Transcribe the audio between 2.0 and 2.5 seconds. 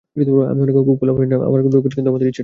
আমার ইচ্ছাটা আছে।